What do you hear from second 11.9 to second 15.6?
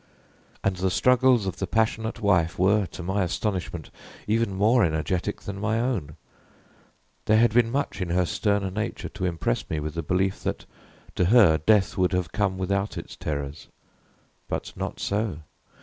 would have come without its terrors; but not so.